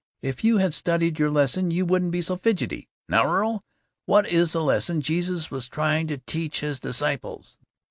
If 0.23 0.43
you 0.43 0.57
had 0.57 0.73
studied 0.73 1.19
your 1.19 1.29
lesson 1.29 1.69
you 1.69 1.85
wouldn't 1.85 2.09
be 2.09 2.23
so 2.23 2.35
fidgety. 2.35 2.87
Now, 3.07 3.31
Earl, 3.31 3.61
what 4.07 4.27
is 4.27 4.53
the 4.53 4.63
lesson 4.63 5.01
Jesus 5.01 5.51
was 5.51 5.69
trying 5.69 6.07
to 6.07 6.17
teach 6.17 6.61
his 6.61 6.79
disciples? 6.79 7.59